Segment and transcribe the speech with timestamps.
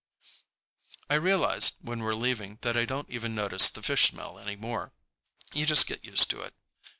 [1.11, 4.93] I realize when we're leaving that I don't even notice the fish smell anymore.
[5.53, 6.55] You just get used to it.